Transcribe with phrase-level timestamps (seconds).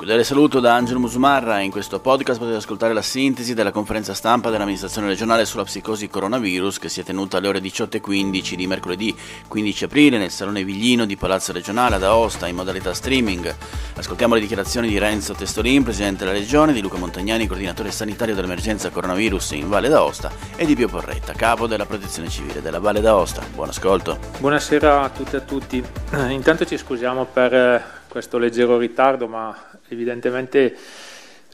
[0.00, 1.60] Cordiale saluto da Angelo Musumarra.
[1.60, 6.78] In questo podcast potete ascoltare la sintesi della conferenza stampa dell'amministrazione regionale sulla psicosi coronavirus
[6.78, 9.14] che si è tenuta alle ore 18.15 di mercoledì
[9.46, 13.54] 15 aprile nel Salone Viglino di Palazzo Regionale ad Aosta in modalità streaming.
[13.96, 18.88] Ascoltiamo le dichiarazioni di Renzo Testolin, presidente della regione, di Luca Montagnani, coordinatore sanitario dell'emergenza
[18.88, 23.42] coronavirus in Valle d'Aosta e di Pio Porretta, capo della protezione civile della Valle d'Aosta.
[23.52, 24.18] Buon ascolto.
[24.38, 25.84] Buonasera a tutte e a tutti.
[26.30, 29.54] Intanto ci scusiamo per eh, questo leggero ritardo, ma
[29.90, 30.76] evidentemente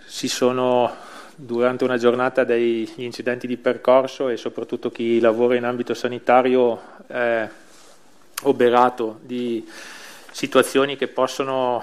[0.05, 0.95] si sono
[1.35, 7.49] durante una giornata degli incidenti di percorso e soprattutto chi lavora in ambito sanitario è
[8.43, 9.67] oberato di
[10.31, 11.83] situazioni che possono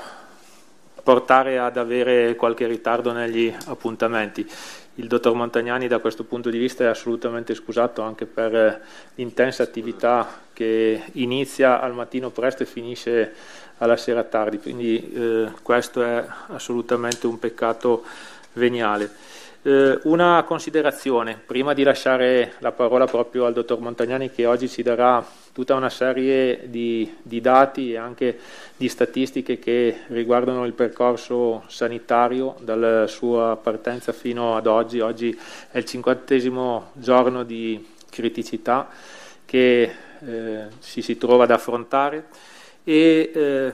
[1.04, 4.50] portare ad avere qualche ritardo negli appuntamenti.
[4.98, 8.82] Il dottor Montagnani da questo punto di vista è assolutamente scusato anche per
[9.16, 13.34] l'intensa attività che inizia al mattino presto e finisce
[13.84, 18.04] alla sera tardi, quindi eh, questo è assolutamente un peccato
[18.54, 19.12] veniale.
[19.66, 24.84] Eh, una considerazione, prima di lasciare la parola proprio al dottor Montagnani che oggi ci
[24.84, 28.40] darà tutta una serie di, di dati e anche
[28.76, 35.00] di statistiche che riguardano il percorso sanitario dalla sua partenza fino ad oggi.
[35.00, 35.40] Oggi
[35.72, 38.90] è il cinquantesimo giorno di criticità
[39.46, 39.92] che
[40.26, 42.26] eh, si, si trova ad affrontare
[42.84, 43.74] e eh,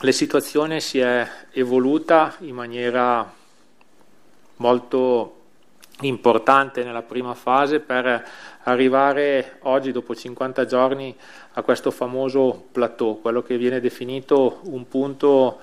[0.00, 3.32] la situazione si è evoluta in maniera
[4.56, 5.36] molto
[6.02, 8.24] importante nella prima fase per
[8.62, 11.14] arrivare oggi dopo 50 giorni
[11.52, 15.60] a questo famoso plateau, quello che viene definito un punto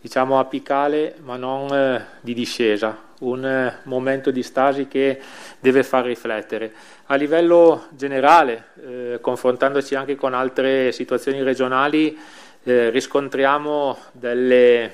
[0.00, 5.20] diciamo apicale ma non eh, di discesa, un eh, momento di stasi che
[5.58, 6.72] deve far riflettere.
[7.06, 12.16] A livello generale, eh, confrontandoci anche con altre situazioni regionali,
[12.62, 14.92] eh, riscontriamo delle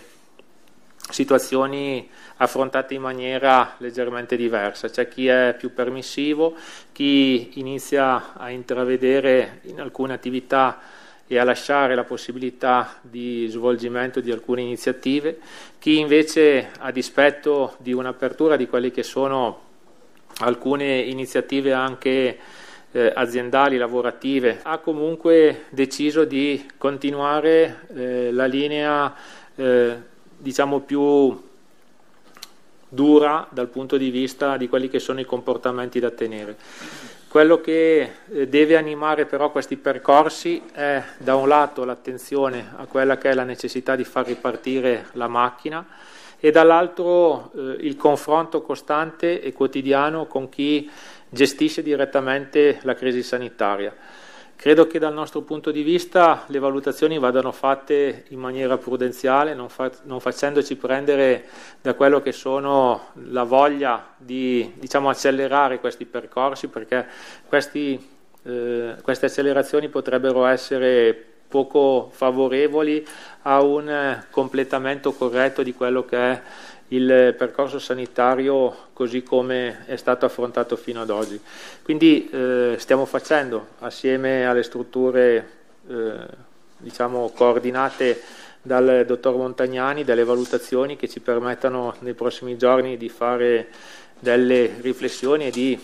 [1.08, 4.88] situazioni affrontate in maniera leggermente diversa.
[4.88, 6.54] C'è chi è più permissivo,
[6.92, 10.78] chi inizia a intravedere in alcune attività
[11.26, 15.38] e a lasciare la possibilità di svolgimento di alcune iniziative,
[15.78, 19.64] chi invece a dispetto di un'apertura di quelle che sono
[20.38, 22.38] alcune iniziative anche
[22.92, 29.14] eh, aziendali, lavorative, ha comunque deciso di continuare eh, la linea
[29.56, 29.96] eh,
[30.38, 31.44] diciamo più
[32.88, 36.56] dura dal punto di vista di quelli che sono i comportamenti da tenere.
[37.36, 43.18] Quello che eh, deve animare però questi percorsi è da un lato l'attenzione a quella
[43.18, 45.86] che è la necessità di far ripartire la macchina
[46.40, 50.90] e dall'altro eh, il confronto costante e quotidiano con chi
[51.28, 53.94] gestisce direttamente la crisi sanitaria.
[54.56, 59.68] Credo che dal nostro punto di vista le valutazioni vadano fatte in maniera prudenziale, non,
[59.68, 61.44] fa, non facendoci prendere
[61.82, 67.06] da quello che sono la voglia di diciamo, accelerare questi percorsi, perché
[67.46, 68.02] questi,
[68.44, 73.06] eh, queste accelerazioni potrebbero essere poco favorevoli
[73.42, 76.42] a un completamento corretto di quello che è
[76.88, 81.40] il percorso sanitario così come è stato affrontato fino ad oggi.
[81.82, 85.48] Quindi eh, stiamo facendo assieme alle strutture
[85.88, 86.14] eh,
[86.78, 88.20] diciamo, coordinate
[88.62, 93.68] dal dottor Montagnani delle valutazioni che ci permettano nei prossimi giorni di fare
[94.18, 95.78] delle riflessioni e di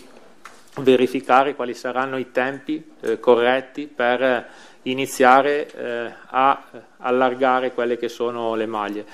[0.79, 4.49] verificare quali saranno i tempi eh, corretti per
[4.83, 6.63] iniziare eh, a
[6.97, 9.05] allargare quelle che sono le maglie.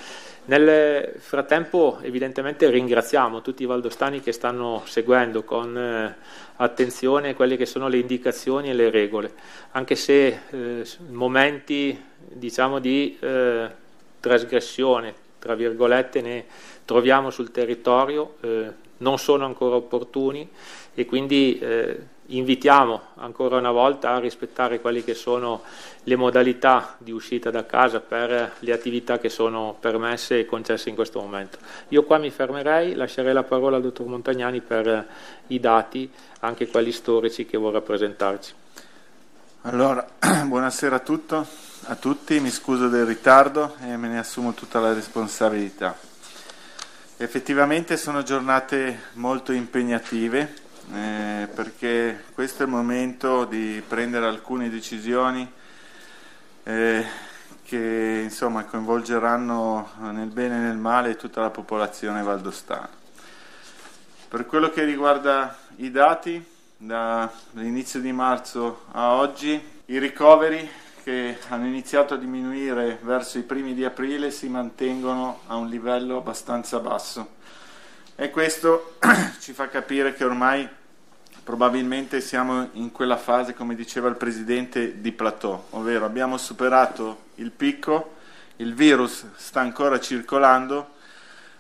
[0.50, 6.16] Nel frattempo evidentemente ringraziamo tutti i valdostani che stanno seguendo con eh,
[6.56, 9.32] attenzione quelle che sono le indicazioni e le regole,
[9.74, 13.70] anche se eh, momenti diciamo, di eh,
[14.20, 16.46] trasgressione, tra virgolette, ne
[16.84, 20.50] troviamo sul territorio eh, non sono ancora opportuni
[20.96, 21.98] e quindi eh,
[22.30, 25.62] invitiamo ancora una volta a rispettare quelle che sono
[26.04, 30.96] le modalità di uscita da casa per le attività che sono permesse e concesse in
[30.96, 31.58] questo momento.
[31.90, 35.08] Io qua mi fermerei, lascerei la parola al dottor Montagnani per
[35.48, 36.10] i dati,
[36.42, 38.54] anche quelli storici che vorrà presentarci.
[39.64, 40.08] Allora,
[40.46, 41.46] buonasera a, tutto,
[41.86, 45.98] a tutti, mi scuso del ritardo e me ne assumo tutta la responsabilità.
[47.18, 55.50] Effettivamente sono giornate molto impegnative eh, perché questo è il momento di prendere alcune decisioni
[56.64, 57.06] eh,
[57.64, 62.90] che insomma, coinvolgeranno nel bene e nel male tutta la popolazione valdostana.
[64.28, 66.44] Per quello che riguarda i dati,
[66.78, 70.70] dall'inizio di marzo a oggi, i ricoveri
[71.04, 76.18] che hanno iniziato a diminuire verso i primi di aprile si mantengono a un livello
[76.18, 77.38] abbastanza basso
[78.22, 78.98] e questo
[79.40, 80.68] ci fa capire che ormai
[81.44, 87.52] probabilmente siamo in quella fase, come diceva il Presidente, di plateau, ovvero abbiamo superato il
[87.52, 88.16] picco,
[88.58, 90.96] il virus sta ancora circolando,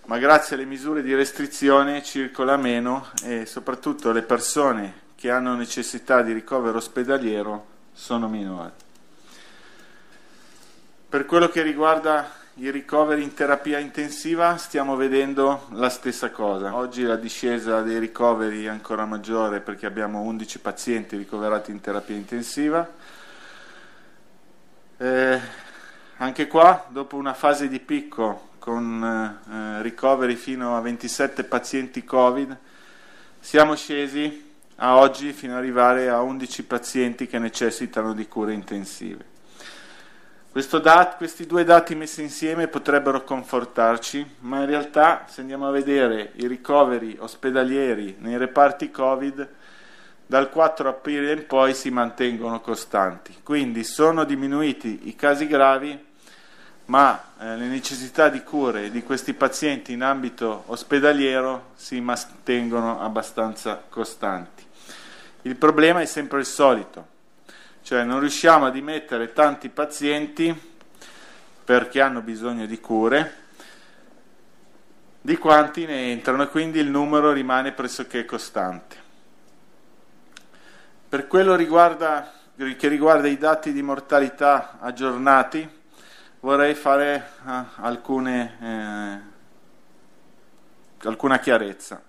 [0.05, 6.21] ma grazie alle misure di restrizione circola meno e soprattutto le persone che hanno necessità
[6.21, 8.71] di ricovero ospedaliero sono minori.
[11.09, 16.75] Per quello che riguarda i ricoveri in terapia intensiva stiamo vedendo la stessa cosa.
[16.75, 22.15] Oggi la discesa dei ricoveri è ancora maggiore perché abbiamo 11 pazienti ricoverati in terapia
[22.15, 22.85] intensiva.
[24.97, 25.39] Eh,
[26.17, 29.03] anche qua, dopo una fase di picco con
[29.49, 32.57] eh, ricoveri fino a 27 pazienti Covid,
[33.39, 39.28] siamo scesi a oggi fino ad arrivare a 11 pazienti che necessitano di cure intensive.
[40.51, 46.31] Dat, questi due dati messi insieme potrebbero confortarci, ma in realtà se andiamo a vedere
[46.37, 49.47] i ricoveri ospedalieri nei reparti Covid,
[50.25, 53.37] dal 4 aprile in poi si mantengono costanti.
[53.43, 55.97] Quindi sono diminuiti i casi gravi,
[56.85, 63.83] ma eh, le necessità di cure di questi pazienti in ambito ospedaliero si mantengono abbastanza
[63.87, 64.65] costanti.
[65.43, 67.17] Il problema è sempre il solito
[67.89, 70.55] cioè non riusciamo a dimettere tanti pazienti
[71.65, 73.33] perché hanno bisogno di cure
[75.19, 78.95] di quanti ne entrano e quindi il numero rimane pressoché costante.
[81.09, 85.67] Per quello riguarda, che riguarda i dati di mortalità aggiornati,
[86.41, 89.23] vorrei fare eh, alcune,
[91.01, 91.99] eh, alcuna chiarezza.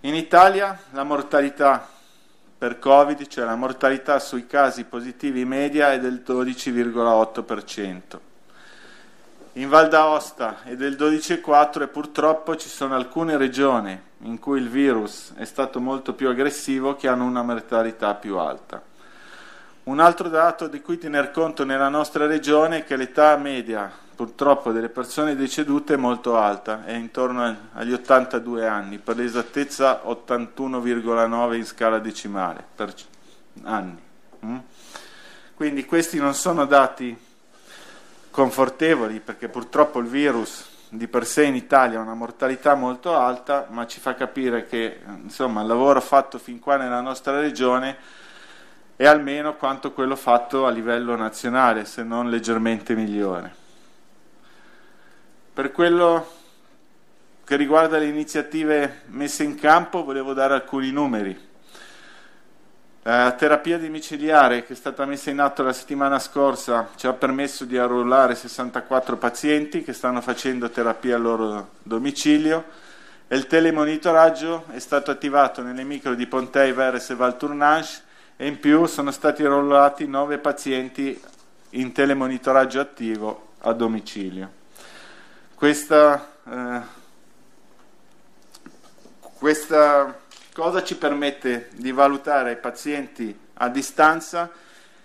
[0.00, 1.91] In Italia la mortalità
[2.62, 8.00] per Covid, cioè la mortalità sui casi positivi media è del 12,8%.
[9.54, 14.68] In Val d'Aosta è del 12,4% e purtroppo ci sono alcune regioni in cui il
[14.68, 18.80] virus è stato molto più aggressivo che hanno una mortalità più alta.
[19.84, 24.70] Un altro dato di cui tener conto nella nostra regione è che l'età media purtroppo
[24.70, 31.66] delle persone decedute è molto alta, è intorno agli 82 anni, per l'esattezza 81,9 in
[31.66, 32.94] scala decimale per
[33.64, 34.00] anni.
[34.46, 34.56] Mm?
[35.54, 37.18] Quindi questi non sono dati
[38.30, 43.66] confortevoli perché purtroppo il virus di per sé in Italia ha una mortalità molto alta,
[43.70, 48.20] ma ci fa capire che insomma, il lavoro fatto fin qua nella nostra regione
[49.02, 53.52] è almeno quanto quello fatto a livello nazionale, se non leggermente migliore.
[55.52, 56.30] Per quello
[57.42, 61.36] che riguarda le iniziative messe in campo, volevo dare alcuni numeri.
[63.02, 67.64] La terapia domiciliare che è stata messa in atto la settimana scorsa ci ha permesso
[67.64, 72.64] di arruolare 64 pazienti che stanno facendo terapia al loro domicilio
[73.26, 78.58] e il telemonitoraggio è stato attivato nelle micro di Pontei, Veres e Valtournage e in
[78.58, 81.20] più sono stati arruolati 9 pazienti
[81.70, 84.50] in telemonitoraggio attivo a domicilio.
[85.54, 86.80] Questa, eh,
[89.38, 90.18] questa
[90.52, 94.50] cosa ci permette di valutare i pazienti a distanza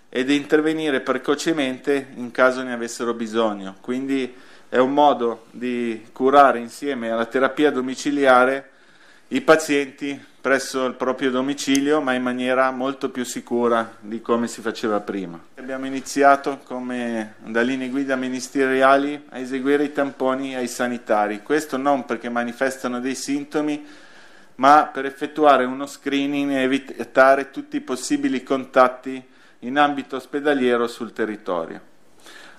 [0.08, 3.76] e di intervenire precocemente in caso ne avessero bisogno.
[3.80, 4.34] Quindi
[4.68, 8.70] è un modo di curare insieme alla terapia domiciliare
[9.28, 14.62] i pazienti presso il proprio domicilio, ma in maniera molto più sicura di come si
[14.62, 15.38] faceva prima.
[15.56, 22.06] Abbiamo iniziato come da linee guida ministeriali a eseguire i tamponi ai sanitari, questo non
[22.06, 23.84] perché manifestano dei sintomi,
[24.54, 29.22] ma per effettuare uno screening e evitare tutti i possibili contatti
[29.60, 31.80] in ambito ospedaliero sul territorio.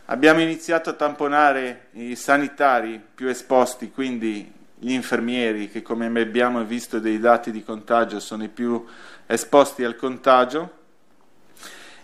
[0.05, 6.99] Abbiamo iniziato a tamponare i sanitari più esposti, quindi gli infermieri che come abbiamo visto
[6.99, 8.83] dei dati di contagio sono i più
[9.25, 10.77] esposti al contagio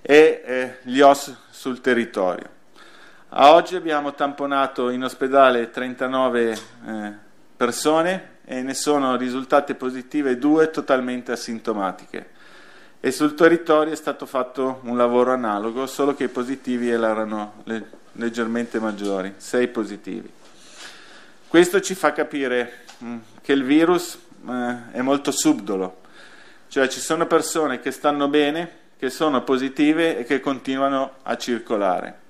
[0.02, 2.50] e eh, gli OS sul territorio.
[3.30, 7.14] A oggi abbiamo tamponato in ospedale 39 eh,
[7.56, 12.34] persone e ne sono risultate positive due totalmente asintomatiche.
[13.00, 17.90] E sul territorio è stato fatto un lavoro analogo, solo che i positivi erano le,
[18.14, 20.32] leggermente maggiori, 6 positivi.
[21.56, 26.02] Questo ci fa capire mm, che il virus eh, è molto subdolo,
[26.68, 28.70] cioè ci sono persone che stanno bene,
[29.00, 32.24] che sono positive e che continuano a circolare.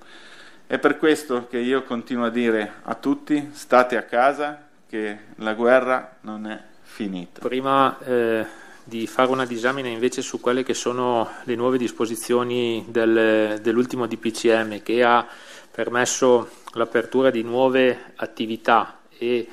[0.68, 5.54] È per questo che io continuo a dire a tutti state a casa, che la
[5.54, 7.40] guerra non è finita.
[7.40, 8.46] Prima eh,
[8.84, 14.82] di fare una disamina invece su quelle che sono le nuove disposizioni del, dell'ultimo DPCM
[14.84, 15.26] che ha
[15.68, 19.48] permesso l'apertura di nuove attività e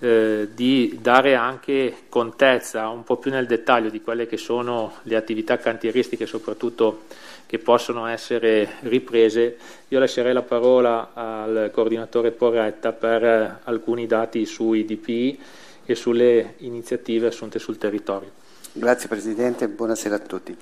[0.00, 5.16] eh, di dare anche contezza un po' più nel dettaglio di quelle che sono le
[5.16, 7.04] attività cantieristiche, soprattutto
[7.46, 9.56] che possono essere riprese,
[9.88, 15.40] io lascerei la parola al coordinatore Porretta per alcuni dati sui DPI
[15.86, 18.30] e sulle iniziative assunte sul territorio.
[18.72, 20.56] Grazie Presidente, buonasera a tutti.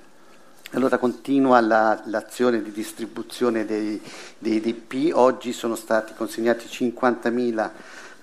[0.72, 4.00] Allora continua la, l'azione di distribuzione dei,
[4.38, 7.70] dei DP, oggi sono stati consegnati 50.000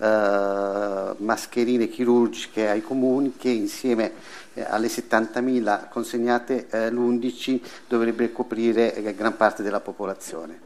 [0.04, 4.12] eh, mascherine chirurgiche ai comuni che insieme
[4.54, 10.60] eh, alle 70.000 consegnate eh, l'11 dovrebbe coprire eh, gran parte della popolazione.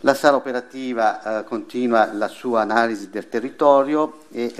[0.00, 4.52] La sala operativa continua la sua analisi del territorio e,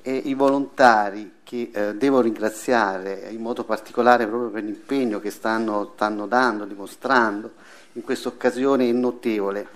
[0.00, 5.92] e i volontari che eh, devo ringraziare in modo particolare proprio per l'impegno che stanno,
[5.94, 7.50] stanno dando, dimostrando
[7.92, 9.68] in questa occasione notevole.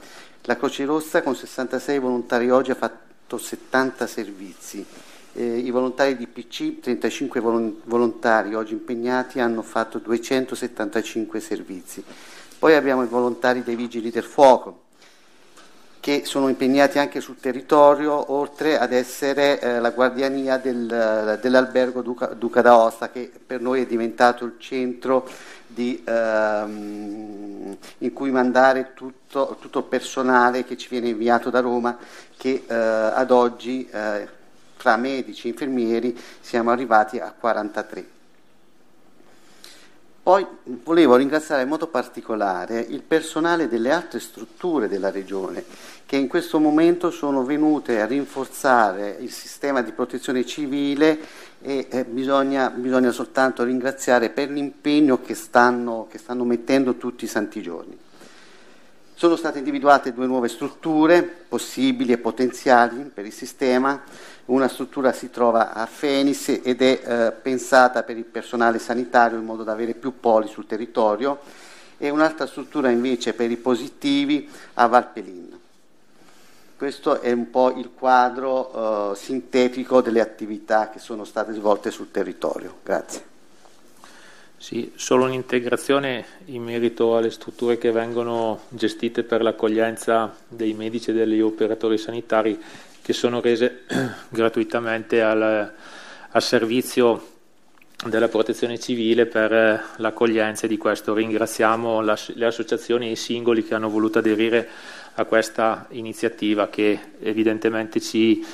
[0.49, 4.87] La Croce Rossa con 66 volontari oggi ha fatto 70 servizi.
[5.33, 12.05] Eh, I volontari di PC, 35 volontari oggi impegnati, hanno fatto 275 servizi.
[12.61, 14.83] Poi abbiamo i volontari dei Vigili del Fuoco,
[15.99, 22.27] che sono impegnati anche sul territorio, oltre ad essere eh, la guardiania del, dell'albergo Duca,
[22.27, 25.29] Duca d'Aosta, che per noi è diventato il centro
[25.67, 27.56] di, ehm,
[27.99, 31.97] in cui mandare tutto, tutto, il personale che ci viene inviato da Roma,
[32.37, 34.29] che eh, ad oggi eh,
[34.77, 38.16] tra medici e infermieri siamo arrivati a 43.
[40.27, 40.45] Poi
[40.83, 45.65] volevo ringraziare in modo particolare il personale delle altre strutture della Regione
[46.05, 51.17] che in questo momento sono venute a rinforzare il sistema di protezione civile
[51.63, 57.29] e eh, bisogna, bisogna, soltanto ringraziare per l'impegno che stanno, che stanno mettendo tutti i
[57.29, 57.97] santi giorni.
[59.15, 64.03] Sono state individuate due nuove strutture possibili e potenziali per il sistema.
[64.47, 69.45] Una struttura si trova a Fenis ed è eh, pensata per il personale sanitario in
[69.45, 71.41] modo da avere più poli sul territorio
[71.99, 75.59] e un'altra struttura invece per i positivi a Valpelin.
[76.77, 82.13] Questo è un po' il quadro eh, sintetico delle attività che sono state svolte sul
[82.13, 82.77] territorio.
[82.85, 83.35] Grazie.
[84.59, 91.15] Sì, solo un'integrazione in merito alle strutture che vengono gestite per l'accoglienza dei medici e
[91.15, 92.61] degli operatori sanitari
[93.07, 93.85] che sono rese
[94.31, 95.73] gratuitamente al,
[96.31, 97.35] al servizio
[98.05, 103.77] della protezione civile per l'accoglienza e di questo ringraziamo le associazioni e i singoli che
[103.77, 104.69] hanno voluto aderire
[105.15, 108.45] a questa iniziativa che evidentemente ci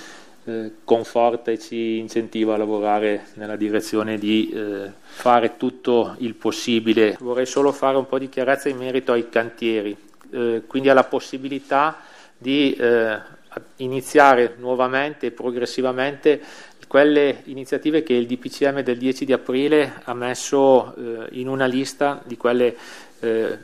[0.45, 7.17] eh, conforta e ci incentiva a lavorare nella direzione di eh, fare tutto il possibile.
[7.21, 9.97] Vorrei solo fare un po' di chiarezza in merito ai cantieri,
[10.31, 12.01] eh, quindi alla possibilità
[12.37, 13.41] di eh,
[13.77, 16.41] iniziare nuovamente e progressivamente
[16.87, 22.21] quelle iniziative che il DPCM del 10 di aprile ha messo eh, in una lista
[22.25, 22.77] di quelle
[23.21, 23.59] eh,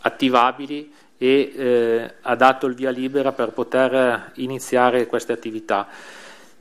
[0.00, 5.86] attivabili e eh, ha dato il via libera per poter iniziare queste attività.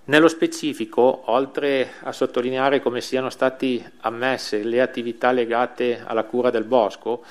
[0.05, 6.65] Nello specifico, oltre a sottolineare come siano state ammesse le attività legate alla cura del
[6.65, 7.23] bosco,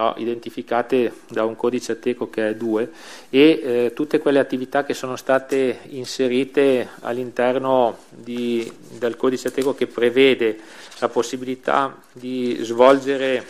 [0.00, 2.90] no, identificate da un codice ateco che è 2,
[3.28, 9.86] e eh, tutte quelle attività che sono state inserite all'interno di, del codice ateco che
[9.86, 10.58] prevede
[11.00, 13.44] la possibilità di svolgere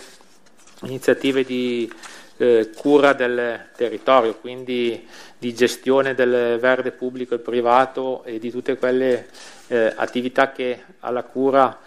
[0.83, 1.91] iniziative di
[2.39, 5.07] eh, cura del territorio, quindi
[5.39, 9.29] di gestione del verde pubblico e privato e di tutte quelle
[9.69, 11.79] eh, attività che alla cura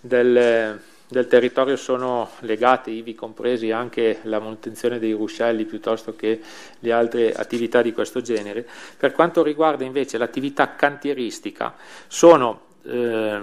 [0.00, 0.80] del,
[1.12, 6.40] del territorio sono legate, ivi compresi anche la manutenzione dei ruscelli piuttosto che
[6.78, 8.66] le altre attività di questo genere.
[8.96, 11.74] Per quanto riguarda invece l'attività cantieristica,
[12.08, 13.40] sono eh,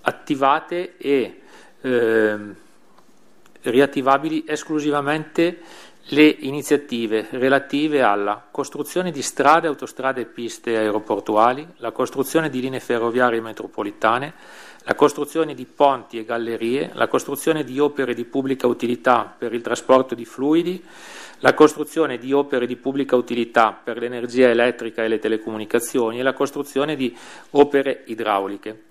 [0.00, 1.40] attivate e
[1.82, 2.38] eh,
[3.62, 5.58] riattivabili esclusivamente
[6.12, 12.80] le iniziative relative alla costruzione di strade, autostrade e piste aeroportuali, la costruzione di linee
[12.80, 14.32] ferroviarie metropolitane,
[14.84, 19.60] la costruzione di ponti e gallerie, la costruzione di opere di pubblica utilità per il
[19.60, 20.82] trasporto di fluidi,
[21.40, 26.32] la costruzione di opere di pubblica utilità per l'energia elettrica e le telecomunicazioni e la
[26.32, 27.14] costruzione di
[27.50, 28.88] opere idrauliche.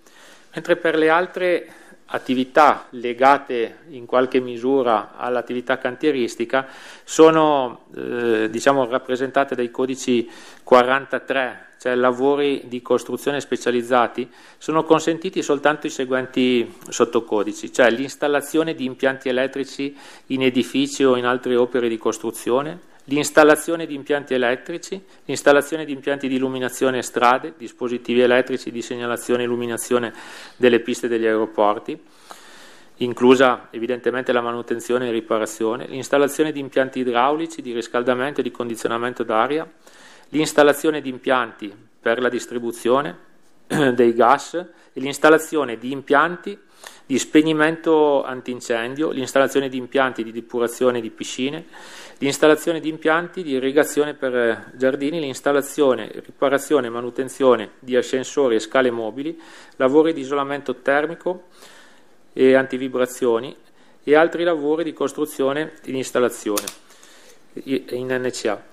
[0.53, 1.73] Mentre per le altre
[2.09, 6.67] attività legate in qualche misura all'attività cantieristica
[7.03, 10.29] sono eh, diciamo, rappresentate dai codici
[10.63, 18.83] 43 cioè lavori di costruzione specializzati, sono consentiti soltanto i seguenti sottocodici, cioè l'installazione di
[18.83, 19.95] impianti elettrici
[20.27, 26.27] in edifici o in altre opere di costruzione, l'installazione di impianti elettrici, l'installazione di impianti
[26.27, 30.13] di illuminazione strade, dispositivi elettrici di segnalazione e illuminazione
[30.55, 31.99] delle piste degli aeroporti,
[32.97, 39.23] inclusa evidentemente la manutenzione e riparazione, l'installazione di impianti idraulici di riscaldamento e di condizionamento
[39.23, 39.69] d'aria,
[40.29, 43.27] l'installazione di impianti per la distribuzione
[43.93, 46.57] dei gas e l'installazione di impianti
[47.09, 51.65] di spegnimento antincendio, l'installazione di impianti di depurazione di piscine,
[52.19, 58.91] l'installazione di impianti di irrigazione per giardini, l'installazione, riparazione e manutenzione di ascensori e scale
[58.91, 59.39] mobili,
[59.77, 61.47] lavori di isolamento termico
[62.33, 63.55] e antivibrazioni
[64.03, 66.65] e altri lavori di costruzione e installazione
[67.63, 68.67] in NCA.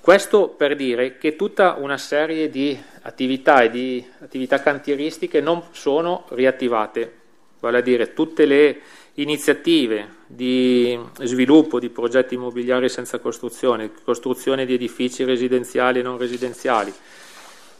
[0.00, 6.26] Questo per dire che tutta una serie di attività e di attività cantieristiche non sono
[6.30, 7.12] riattivate,
[7.60, 8.80] vale a dire tutte le
[9.14, 16.92] iniziative di sviluppo di progetti immobiliari senza costruzione, costruzione di edifici residenziali e non residenziali,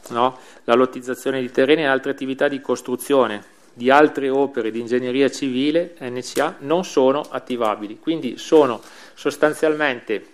[0.08, 0.38] no?
[0.64, 5.94] la lottizzazione di terreni e altre attività di costruzione di altre opere di ingegneria civile
[6.00, 8.82] NCA non sono attivabili, quindi sono
[9.14, 10.26] sostanzialmente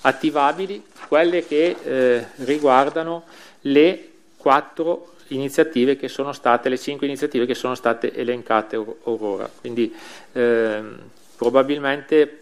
[0.00, 3.24] attivabili quelle che eh, riguardano
[3.62, 9.50] le quattro iniziative che sono state, le cinque iniziative che sono state elencate or- ora.
[9.60, 9.94] Quindi
[10.32, 10.98] ehm,
[11.44, 12.38] probabilmente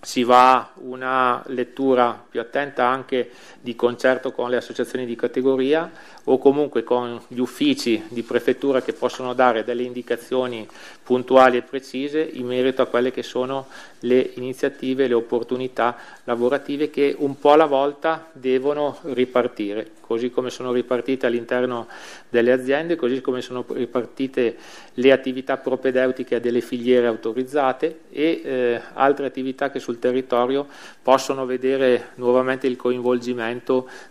[0.00, 3.30] si va una lettura più attenta anche
[3.64, 5.90] di concerto con le associazioni di categoria
[6.24, 10.68] o comunque con gli uffici di prefettura che possono dare delle indicazioni
[11.02, 13.68] puntuali e precise in merito a quelle che sono
[14.00, 20.70] le iniziative, le opportunità lavorative che un po' alla volta devono ripartire, così come sono
[20.70, 21.88] ripartite all'interno
[22.28, 24.56] delle aziende, così come sono ripartite
[24.92, 30.66] le attività propedeutiche a delle filiere autorizzate e eh, altre attività che sul territorio
[31.02, 33.52] possono vedere nuovamente il coinvolgimento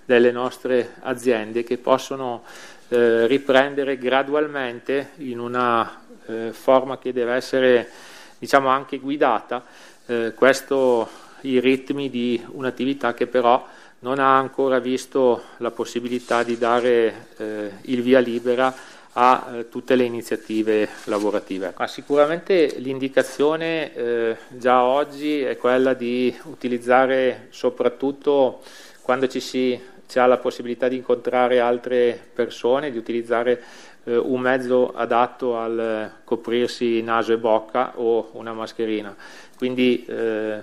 [0.06, 2.44] delle nostre aziende che possono
[2.90, 7.90] eh, riprendere gradualmente in una eh, forma che deve essere
[8.38, 9.64] diciamo anche guidata
[10.06, 11.10] eh, questo,
[11.42, 13.66] i ritmi di un'attività che però
[14.00, 18.74] non ha ancora visto la possibilità di dare eh, il via libera
[19.14, 21.74] a eh, tutte le iniziative lavorative.
[21.78, 28.62] Ma sicuramente l'indicazione eh, già oggi è quella di utilizzare soprattutto
[29.04, 29.80] quando ci si
[30.16, 33.62] ha la possibilità di incontrare altre persone, di utilizzare
[34.06, 39.16] eh, un mezzo adatto al coprirsi naso e bocca o una mascherina.
[39.58, 40.62] Quindi eh,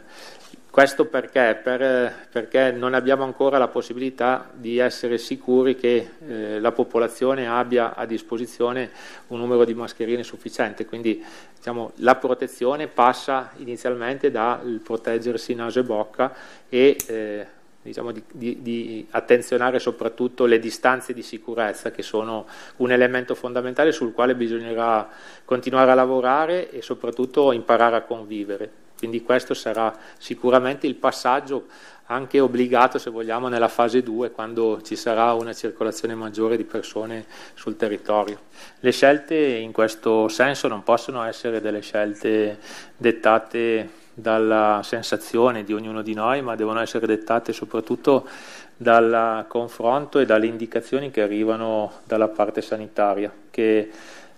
[0.71, 1.61] questo perché?
[1.63, 7.95] Per, perché non abbiamo ancora la possibilità di essere sicuri che eh, la popolazione abbia
[7.95, 8.91] a disposizione
[9.29, 11.23] un numero di mascherine sufficiente, quindi
[11.57, 16.33] diciamo, la protezione passa inizialmente dal proteggersi naso e bocca
[16.69, 17.47] e eh,
[17.83, 23.93] diciamo, di, di, di, attenzionare soprattutto le distanze di sicurezza che sono un elemento fondamentale
[23.93, 25.09] sul quale bisognerà
[25.45, 28.71] continuare a lavorare e soprattutto imparare a convivere.
[28.99, 31.67] Quindi questo sarà sicuramente il passaggio
[32.11, 37.25] anche obbligato, se vogliamo, nella fase 2, quando ci sarà una circolazione maggiore di persone
[37.55, 38.41] sul territorio.
[38.81, 42.59] Le scelte in questo senso non possono essere delle scelte
[42.97, 48.27] dettate dalla sensazione di ognuno di noi, ma devono essere dettate soprattutto
[48.77, 53.91] dal confronto e dalle indicazioni che arrivano dalla parte sanitaria, che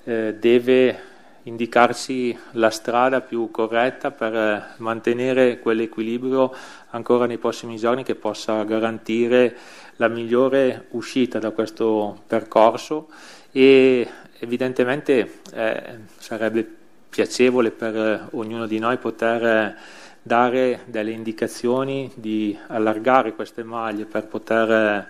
[0.04, 1.10] eh, deve
[1.44, 6.54] indicarci la strada più corretta per mantenere quell'equilibrio
[6.90, 9.56] ancora nei prossimi giorni che possa garantire
[9.96, 13.08] la migliore uscita da questo percorso
[13.50, 16.76] e evidentemente eh, sarebbe
[17.12, 19.76] piacevole per ognuno di noi poter
[20.22, 25.06] dare delle indicazioni di allargare queste maglie per poter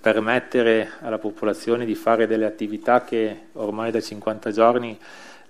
[0.00, 4.98] permettere alla popolazione di fare delle attività che ormai da 50 giorni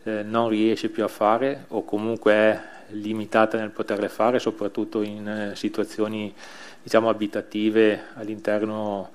[0.03, 5.27] eh, non riesce più a fare o comunque è limitata nel poterle fare, soprattutto in
[5.27, 6.35] eh, situazioni
[6.83, 9.11] diciamo, abitative all'interno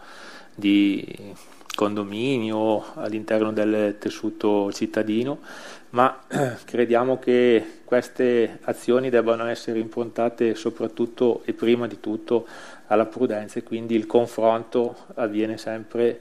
[0.56, 1.36] di
[1.76, 5.40] condomini o all'interno del tessuto cittadino,
[5.92, 6.20] ma
[6.66, 12.46] crediamo che queste azioni debbano essere improntate soprattutto e prima di tutto
[12.88, 16.20] alla prudenza e quindi il confronto avviene sempre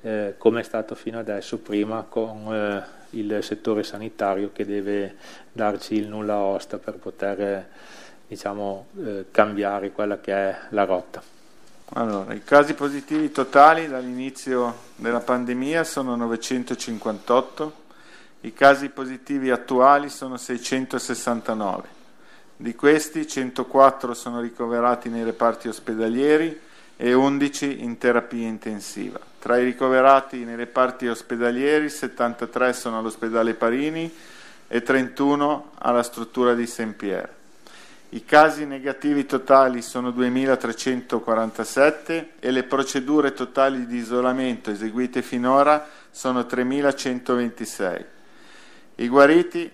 [0.00, 5.16] eh, come è stato fino adesso prima con eh, il settore sanitario che deve
[5.52, 7.66] darci il nulla osta per poter
[8.28, 11.22] diciamo, eh, cambiare quella che è la rotta.
[11.94, 17.72] Allora, i casi positivi totali dall'inizio della pandemia sono 958,
[18.40, 21.96] i casi positivi attuali sono 669.
[22.56, 26.60] Di questi 104 sono ricoverati nei reparti ospedalieri
[26.96, 29.18] e 11 in terapia intensiva.
[29.38, 34.12] Tra i ricoverati nei reparti ospedalieri 73 sono all'ospedale Parini
[34.66, 37.36] e 31 alla struttura di Saint-Pierre.
[38.10, 46.40] I casi negativi totali sono 2.347 e le procedure totali di isolamento eseguite finora sono
[46.40, 48.16] 3.126.
[49.00, 49.70] I guariti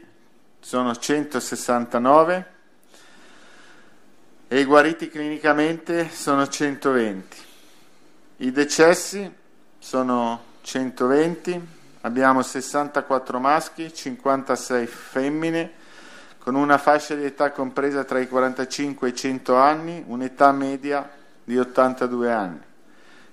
[0.61, 2.47] sono 169
[4.49, 7.37] e i guariti clinicamente sono 120.
[8.37, 9.33] I decessi
[9.79, 11.59] sono 120,
[12.03, 15.73] abbiamo 64 maschi, 56 femmine
[16.39, 21.11] con una fascia di età compresa tra i 45 e i 100 anni, un'età media
[21.43, 22.61] di 82 anni.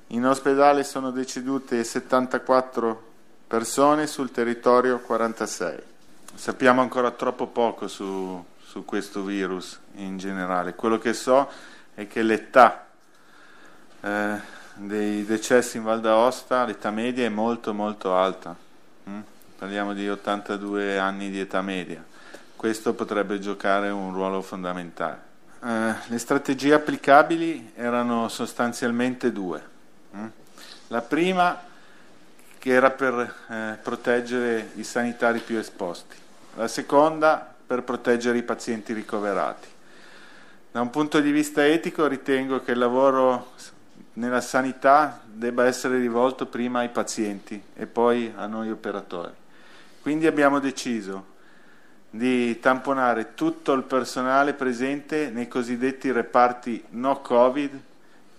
[0.07, 3.09] In ospedale sono decedute 74
[3.51, 5.77] persone, sul territorio 46.
[6.35, 10.73] Sappiamo ancora troppo poco su, su questo virus in generale.
[10.73, 11.49] Quello che so
[11.93, 12.87] è che l'età
[13.99, 14.39] eh,
[14.75, 18.55] dei decessi in Val d'Aosta, l'età media è molto molto alta.
[19.09, 19.19] Mm?
[19.57, 22.01] Parliamo di 82 anni di età media
[22.61, 25.19] questo potrebbe giocare un ruolo fondamentale.
[25.63, 29.63] Eh, le strategie applicabili erano sostanzialmente due.
[30.15, 30.25] Mm?
[30.89, 31.69] La prima
[32.61, 36.15] che era per eh, proteggere i sanitari più esposti,
[36.57, 39.67] la seconda per proteggere i pazienti ricoverati.
[40.71, 43.53] Da un punto di vista etico ritengo che il lavoro
[44.13, 49.33] nella sanità debba essere rivolto prima ai pazienti e poi a noi operatori.
[49.99, 51.29] Quindi abbiamo deciso
[52.11, 57.79] di tamponare tutto il personale presente nei cosiddetti reparti no Covid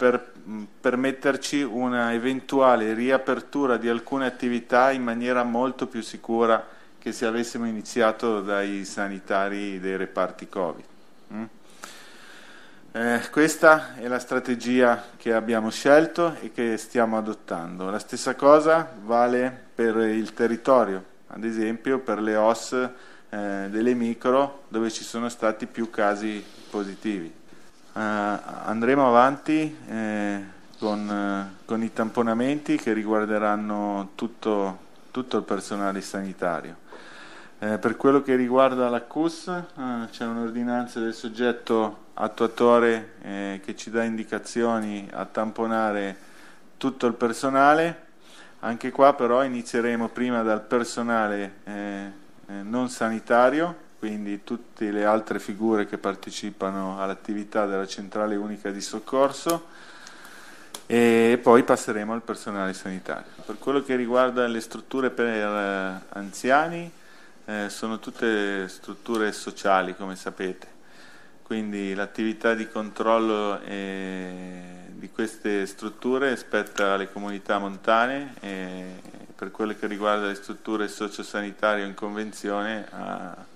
[0.03, 0.33] per
[0.81, 6.67] permetterci una eventuale riapertura di alcune attività in maniera molto più sicura
[6.99, 10.85] che se avessimo iniziato dai sanitari dei reparti Covid.
[11.35, 11.45] Mm?
[12.91, 17.88] Eh, questa è la strategia che abbiamo scelto e che stiamo adottando.
[17.88, 24.65] La stessa cosa vale per il territorio, ad esempio per le OS eh, delle micro
[24.67, 27.41] dove ci sono stati più casi positivi.
[27.94, 30.44] Eh, andremo avanti eh,
[30.78, 34.78] con, eh, con, i tamponamenti che riguarderanno tutto,
[35.11, 36.76] tutto il personale sanitario.
[37.59, 39.62] Eh, per quello che riguarda la CUS eh,
[40.11, 46.16] c'è un'ordinanza del soggetto attuatore che ci dà indicazioni a tamponare
[46.76, 48.11] tutto il personale.
[48.61, 52.11] Anche qua però inizieremo prima dal personale eh,
[52.46, 58.81] eh, non sanitario, quindi tutte le altre figure che partecipano all'attività della centrale unica di
[58.81, 59.67] soccorso
[60.87, 63.31] e poi passeremo al personale sanitario.
[63.47, 66.91] Per quello che riguarda le strutture per eh, anziani,
[67.45, 70.67] eh, sono tutte strutture sociali come sapete,
[71.45, 74.62] quindi l'attività di controllo eh,
[74.95, 78.85] di queste strutture spetta alle comunità montane e
[79.37, 83.51] per quello che riguarda le strutture sociosanitarie in convenzione a,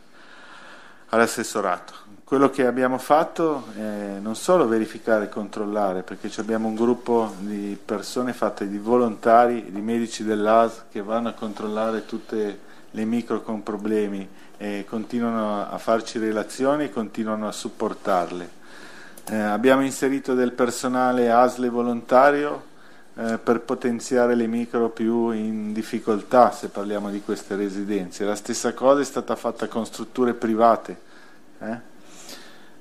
[1.11, 2.05] all'assessorato.
[2.25, 7.79] Quello che abbiamo fatto è non solo verificare e controllare, perché abbiamo un gruppo di
[7.83, 12.59] persone fatte di volontari, di medici dell'AS che vanno a controllare tutte
[12.91, 18.51] le micro con problemi e continuano a farci relazioni e continuano a supportarle.
[19.29, 22.75] Eh, abbiamo inserito del personale ASLE volontario
[23.19, 28.25] eh, per potenziare le micro più in difficoltà se parliamo di queste residenze.
[28.25, 31.01] La stessa cosa è stata fatta con strutture private.
[31.61, 31.95] Eh?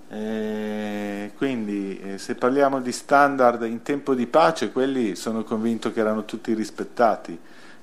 [0.09, 6.01] E quindi eh, se parliamo di standard in tempo di pace, quelli sono convinto che
[6.01, 7.39] erano tutti rispettati.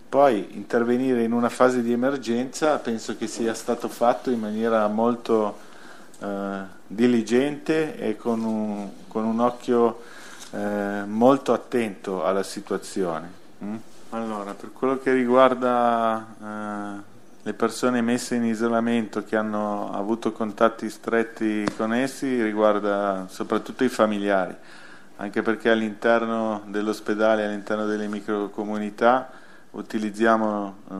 [0.09, 5.57] Poi intervenire in una fase di emergenza penso che sia stato fatto in maniera molto
[6.21, 10.01] eh, diligente e con un, con un occhio
[10.53, 13.31] eh, molto attento alla situazione.
[13.65, 13.77] Mm?
[14.11, 17.11] Allora, per quello che riguarda eh,
[17.43, 23.89] le persone messe in isolamento che hanno avuto contatti stretti con essi, riguarda soprattutto i
[23.89, 24.55] familiari,
[25.17, 29.31] anche perché all'interno dell'ospedale, all'interno delle microcomunità,
[29.71, 30.95] utilizziamo eh,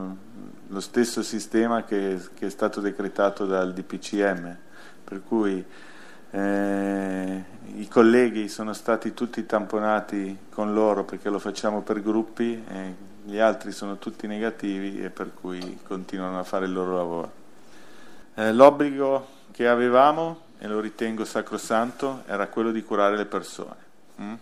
[0.67, 4.57] lo stesso sistema che, che, è stato decretato dal DPCM,
[5.03, 5.63] per cui
[6.33, 7.43] eh,
[7.75, 13.37] i colleghi sono stati tutti tamponati con loro perché lo facciamo per gruppi, e gli
[13.37, 17.31] altri sono tutti negativi e per cui continuano a fare il loro lavoro.
[18.35, 23.75] Eh, l'obbligo che avevamo, e lo ritengo sacrosanto, era quello di curare le persone.
[24.21, 24.33] Mm?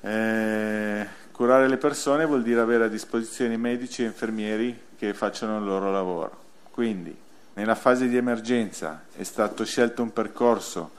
[0.00, 5.64] Eh, Curare le persone vuol dire avere a disposizione medici e infermieri che facciano il
[5.64, 6.40] loro lavoro.
[6.70, 7.16] Quindi,
[7.54, 10.92] nella fase di emergenza è stato scelto un percorso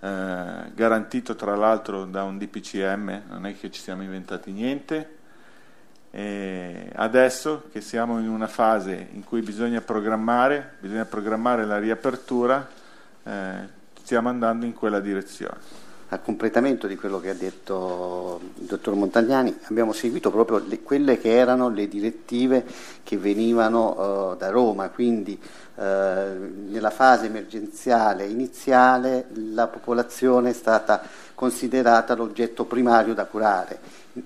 [0.00, 5.16] eh, garantito tra l'altro da un DPCM, non è che ci siamo inventati niente.
[6.10, 12.66] E adesso che siamo in una fase in cui bisogna programmare, bisogna programmare la riapertura,
[13.24, 13.68] eh,
[14.02, 19.54] stiamo andando in quella direzione a completamento di quello che ha detto il dottor Montagnani,
[19.64, 22.64] abbiamo seguito proprio le, quelle che erano le direttive
[23.02, 31.02] che venivano uh, da Roma, quindi uh, nella fase emergenziale iniziale la popolazione è stata
[31.34, 33.78] considerata l'oggetto primario da curare.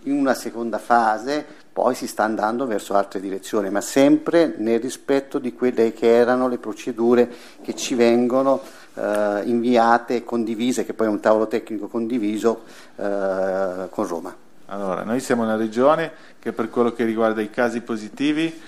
[0.05, 5.39] In una seconda fase poi si sta andando verso altre direzioni, ma sempre nel rispetto
[5.39, 7.31] di quelle che erano le procedure
[7.63, 8.61] che ci vengono
[8.95, 12.65] eh, inviate condivise, che poi è un tavolo tecnico condiviso
[12.97, 14.35] eh, con Roma.
[14.67, 18.61] Allora, noi siamo una regione che per quello che riguarda i casi positivi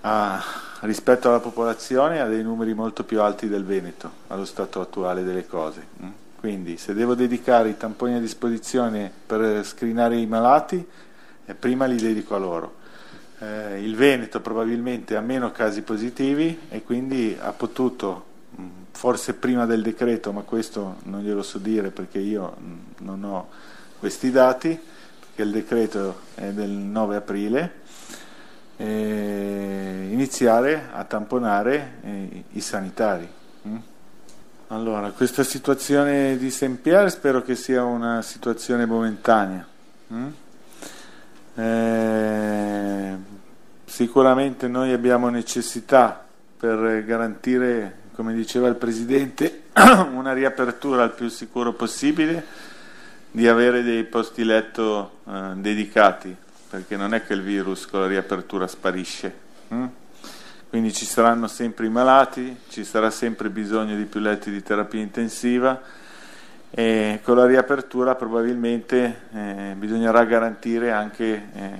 [0.00, 0.42] ha,
[0.80, 5.46] rispetto alla popolazione ha dei numeri molto più alti del Veneto allo stato attuale delle
[5.46, 5.86] cose.
[6.02, 6.08] Mm?
[6.40, 10.84] Quindi se devo dedicare i tamponi a disposizione per screenare i malati,
[11.44, 12.74] eh, prima li dedico a loro.
[13.38, 18.30] Eh, il Veneto probabilmente ha meno casi positivi e quindi ha potuto
[18.92, 22.56] forse prima del decreto, ma questo non glielo so dire perché io
[22.98, 23.48] non ho
[23.98, 24.78] questi dati,
[25.18, 27.80] perché il decreto è del 9 aprile,
[30.22, 33.28] iniziare a tamponare eh, i sanitari.
[33.66, 33.76] Mm?
[34.68, 39.66] Allora, questa situazione di Saint Pierre spero che sia una situazione momentanea.
[40.12, 40.28] Mm?
[41.54, 43.16] Eh,
[43.84, 46.24] sicuramente noi abbiamo necessità
[46.56, 49.64] per garantire come diceva il Presidente,
[50.12, 52.44] una riapertura al più sicuro possibile,
[53.30, 56.34] di avere dei posti letto eh, dedicati,
[56.68, 59.34] perché non è che il virus con la riapertura sparisce.
[59.68, 59.86] Hm?
[60.68, 65.00] Quindi ci saranno sempre i malati, ci sarà sempre bisogno di più letti di terapia
[65.00, 65.80] intensiva
[66.70, 71.70] e con la riapertura probabilmente eh, bisognerà garantire anche eh,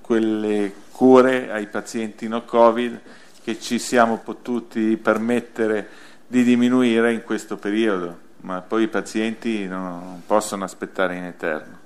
[0.00, 3.00] quelle cure ai pazienti no Covid
[3.44, 5.86] che ci siamo potuti permettere
[6.26, 11.80] di diminuire in questo periodo, ma poi i pazienti non possono aspettare in eterno.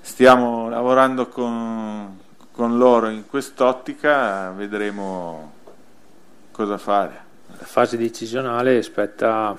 [0.00, 2.18] Stiamo lavorando con,
[2.50, 5.52] con loro in quest'ottica, vedremo
[6.52, 7.26] cosa fare.
[7.58, 9.54] La fase decisionale spetta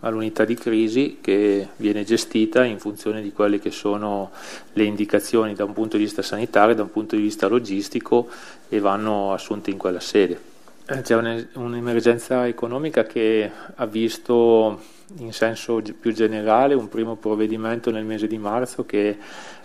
[0.00, 4.30] all'unità di crisi che viene gestita in funzione di quelle che sono
[4.72, 8.30] le indicazioni da un punto di vista sanitario, da un punto di vista logistico
[8.70, 10.49] e vanno assunte in quella sede.
[10.92, 14.82] Eh, c'è un'emergenza economica che ha visto
[15.18, 19.16] in senso più generale un primo provvedimento nel mese di marzo che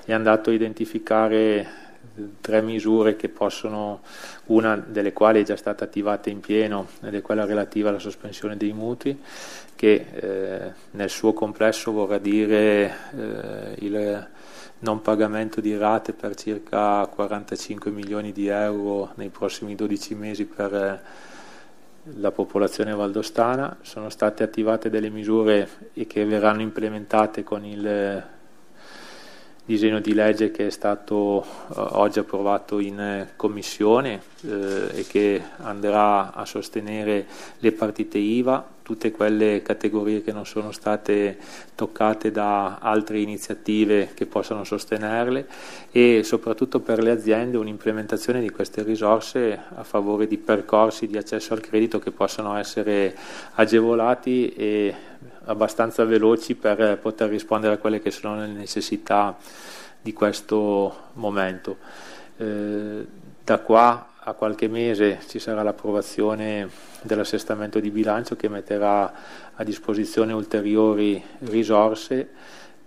[0.06, 1.68] è andato a identificare
[2.42, 4.02] tre misure che possono,
[4.46, 8.56] una delle quali è già stata attivata in pieno ed è quella relativa alla sospensione
[8.56, 9.20] dei mutui,
[9.74, 14.28] che eh, nel suo complesso vorrà dire eh, il
[14.86, 20.74] non pagamento di rate per circa 45 milioni di euro nei prossimi 12 mesi per
[20.76, 21.02] eh,
[22.20, 23.78] la popolazione valdostana.
[23.82, 25.68] Sono state attivate delle misure
[26.06, 28.24] che verranno implementate con il eh,
[29.66, 31.46] disegno di legge che è stato eh,
[31.78, 37.26] oggi approvato in commissione eh, e che andrà a sostenere
[37.58, 41.40] le partite IVA tutte quelle categorie che non sono state
[41.74, 45.48] toccate da altre iniziative che possano sostenerle
[45.90, 51.54] e soprattutto per le aziende un'implementazione di queste risorse a favore di percorsi di accesso
[51.56, 53.16] al credito che possano essere
[53.56, 54.94] agevolati e
[55.46, 59.36] abbastanza veloci per poter rispondere a quelle che sono le necessità
[60.00, 61.78] di questo momento.
[62.38, 63.04] Eh,
[63.44, 66.68] da qua a qualche mese ci sarà l'approvazione
[67.02, 69.14] dell'assestamento di bilancio che metterà
[69.54, 72.30] a disposizione ulteriori risorse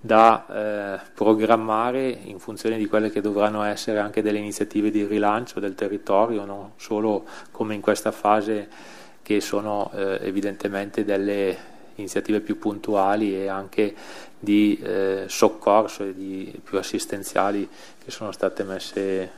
[0.01, 5.61] da eh, programmare in funzione di quelle che dovranno essere anche delle iniziative di rilancio
[5.61, 8.68] del territorio, non solo come in questa fase
[9.22, 11.57] che sono eh, evidentemente delle
[11.96, 13.94] iniziative più puntuali e anche
[14.38, 17.68] di eh, soccorso e di più assistenziali
[18.03, 19.31] che sono state messe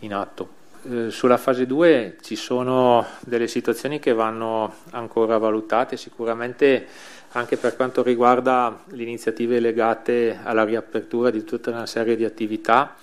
[0.00, 0.55] in atto.
[0.88, 6.86] Eh, sulla fase 2 ci sono delle situazioni che vanno ancora valutate, sicuramente
[7.32, 12.94] anche per quanto riguarda le iniziative legate alla riapertura di tutta una serie di attività,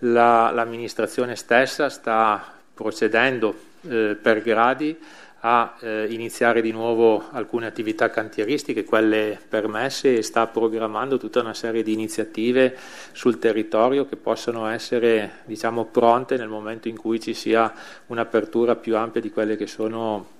[0.00, 4.96] la, l'amministrazione stessa sta procedendo eh, per gradi
[5.46, 11.52] a eh, iniziare di nuovo alcune attività cantieristiche, quelle permesse, e sta programmando tutta una
[11.52, 12.74] serie di iniziative
[13.12, 17.70] sul territorio che possono essere diciamo, pronte nel momento in cui ci sia
[18.06, 20.32] un'apertura più ampia di quelle che sono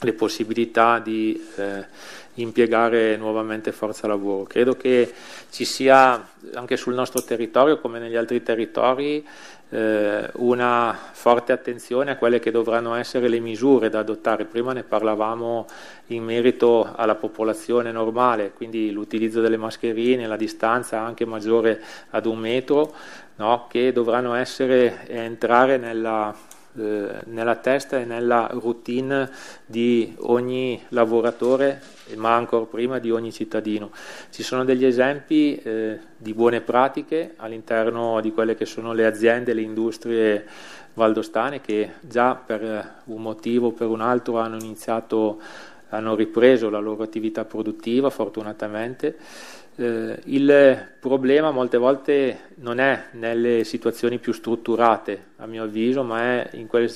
[0.00, 1.86] le possibilità di eh,
[2.34, 4.44] impiegare nuovamente forza lavoro.
[4.44, 5.12] Credo che
[5.50, 9.26] ci sia anche sul nostro territorio, come negli altri territori,
[9.70, 14.44] eh, una forte attenzione a quelle che dovranno essere le misure da adottare.
[14.44, 15.66] Prima ne parlavamo
[16.08, 22.38] in merito alla popolazione normale, quindi l'utilizzo delle mascherine, la distanza anche maggiore ad un
[22.38, 22.94] metro,
[23.36, 23.66] no?
[23.68, 26.34] che dovranno essere, entrare nella
[26.80, 29.30] eh, nella testa e nella routine
[29.66, 31.80] di ogni lavoratore,
[32.16, 33.90] ma ancora prima di ogni cittadino.
[34.30, 39.52] Ci sono degli esempi eh, di buone pratiche all'interno di quelle che sono le aziende,
[39.52, 40.46] le industrie
[40.94, 45.38] valdostane che già per un motivo o per un altro hanno iniziato,
[45.90, 49.16] hanno ripreso la loro attività produttiva fortunatamente
[49.80, 56.20] eh, il problema molte volte non è nelle situazioni più strutturate, a mio avviso, ma
[56.20, 56.90] è in quelle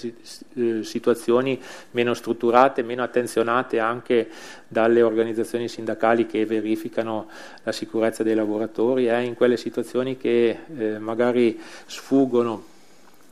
[0.55, 1.59] eh, situazioni
[1.93, 4.29] meno strutturate, meno attenzionate anche
[4.69, 7.29] dalle organizzazioni sindacali che verificano
[7.63, 12.73] la sicurezza dei lavoratori, è in quelle situazioni che eh, magari sfuggono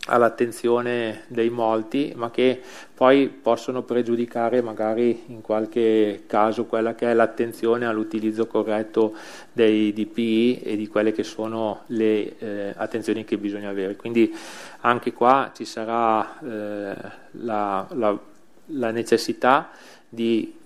[0.06, 2.60] all'attenzione dei molti, ma che
[2.92, 9.14] poi possono pregiudicare magari in qualche caso quella che è l'attenzione all'utilizzo corretto
[9.52, 13.94] dei DPI e di quelle che sono le eh, attenzioni che bisogna avere.
[13.94, 14.34] Quindi
[14.80, 16.96] anche qua ci sarà eh,
[17.32, 18.18] la, la,
[18.66, 19.70] la necessità
[20.08, 20.60] di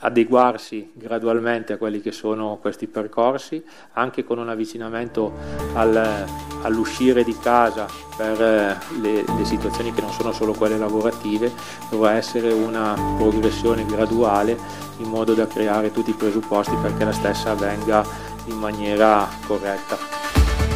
[0.00, 3.62] adeguarsi gradualmente a quelli che sono questi percorsi,
[3.94, 5.32] anche con un avvicinamento
[5.74, 6.26] al,
[6.62, 11.52] all'uscire di casa per eh, le, le, situazioni che non sono solo quelle lavorative,
[11.90, 14.56] dovrà essere una progressione graduale
[14.98, 18.04] in modo da creare tutti i presupposti perché la stessa avvenga
[18.46, 20.25] in maniera corretta.